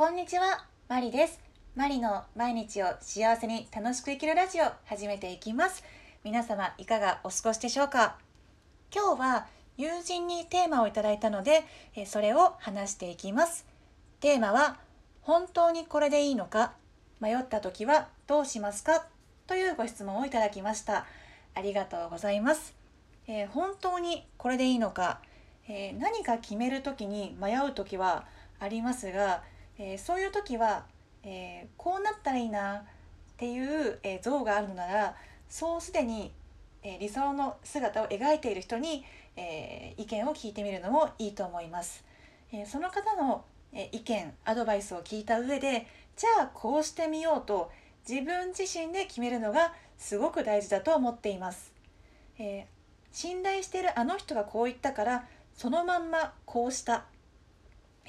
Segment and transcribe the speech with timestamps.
[0.00, 1.38] こんにちは、マリです。
[1.76, 5.84] マリの毎日を幸せに楽しく生きるラジオ始めていきます。
[6.24, 8.16] 皆様いかがお過ごしでしょうか？
[8.90, 11.64] 今日は友人にテーマをいただいたので、
[12.06, 13.66] それを話していきます。
[14.20, 14.78] テーマは
[15.20, 16.72] 本当にこれでいいのか？
[17.20, 19.04] 迷った時はどうしますか？
[19.46, 21.04] というご質問をいただきました。
[21.54, 22.74] ありがとうございます。
[23.26, 25.20] えー本当にこれでいいのか、
[25.68, 28.24] えー何か決める時に迷う時は
[28.60, 29.42] ありますが、
[29.82, 30.84] えーそういう時は、
[31.24, 32.82] えーこうなったらいいなっ
[33.38, 35.16] ていう、えー像があるのなら
[35.48, 36.32] そうすでに、
[36.82, 39.04] え理想の姿を描いている人に、
[39.36, 42.04] え意見を聞いてみるのもいいと思います。
[42.52, 45.86] えその方の、え意見アドバイスを聞いた上で
[46.16, 47.70] じゃあこうしてみようと
[48.08, 51.72] 自分自身で決めるのがすごく大事だと思っています。
[52.38, 52.66] え
[53.12, 57.06] 信頼しているあの人がこう言ったからそのまんまこうした、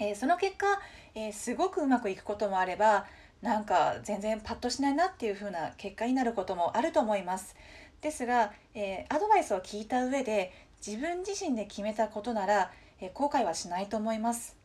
[0.01, 0.65] えーその結果、
[1.13, 3.05] えーすごくうまくいくこともあれば
[3.41, 7.55] なんか全然パッとしないなっていう風な結果になることもあると思います。
[8.01, 10.51] ですが、えーアドバイスを聞いた上で
[10.85, 14.57] 自分自身で決めたことなら、え後悔はしないと思います。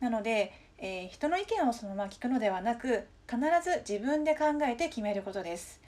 [0.00, 5.80] なので、え人の意見をそのまま聞くのではなく必ず自分で考えて決めることです。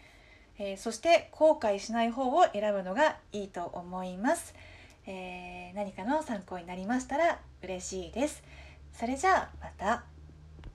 [0.59, 4.55] えそして後悔しない方を選ぶのがいいと思います、
[5.07, 8.43] え何かの参考になりましたら嬉しいです。
[8.99, 10.16] それじゃあまた。